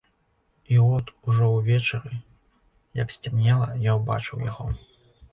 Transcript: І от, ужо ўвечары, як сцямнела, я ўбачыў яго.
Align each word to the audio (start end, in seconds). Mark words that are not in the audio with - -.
І 0.75 0.77
от, 0.93 1.09
ужо 1.31 1.49
ўвечары, 1.55 2.15
як 3.01 3.13
сцямнела, 3.17 3.67
я 3.89 3.99
ўбачыў 3.99 4.41
яго. 4.47 4.67